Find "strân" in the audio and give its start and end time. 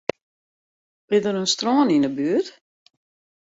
1.53-1.93